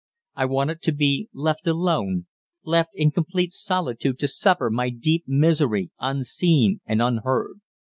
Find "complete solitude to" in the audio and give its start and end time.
3.11-4.27